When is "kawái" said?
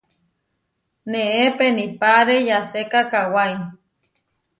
3.11-3.55